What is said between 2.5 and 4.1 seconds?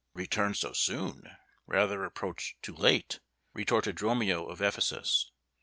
too late," retorted